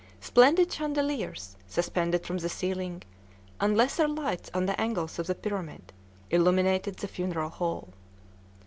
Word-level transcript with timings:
Splendid 0.21 0.71
chandeliers 0.73 1.57
suspended 1.67 2.25
from 2.25 2.39
the 2.39 2.49
ceiling, 2.49 3.03
and 3.59 3.77
lesser 3.77 4.07
lights 4.07 4.49
on 4.51 4.65
the 4.65 4.81
angles 4.81 5.19
of 5.19 5.27
the 5.27 5.35
pyramid, 5.35 5.93
illuminated 6.31 6.97
the 6.97 7.07
funeral 7.07 7.51
hall. 7.51 7.89